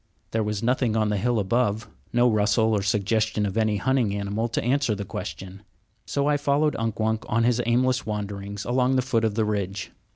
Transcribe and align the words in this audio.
There 0.31 0.41
was 0.41 0.63
nothing 0.63 0.97
on 0.97 1.09
the 1.09 1.17
hill 1.17 1.37
above, 1.37 1.87
no 2.11 2.27
rustle 2.27 2.73
or 2.75 2.81
suggestion 2.81 3.45
of 3.45 3.55
any 3.55 3.77
hunting 3.77 4.15
animal 4.15 4.47
to 4.47 4.63
answer 4.63 4.95
the 4.95 5.05
question; 5.05 5.61
so 6.07 6.25
I 6.25 6.37
followed 6.37 6.75
Unk 6.79 6.99
Wunk 6.99 7.23
on 7.29 7.43
his 7.43 7.61
aimless 7.67 8.03
wanderings 8.03 8.65
along 8.65 8.95
the 8.95 9.03
foot 9.03 9.23
of 9.23 9.35
the 9.35 9.45
ridge. 9.45 9.91